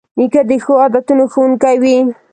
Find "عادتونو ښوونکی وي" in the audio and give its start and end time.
0.83-1.97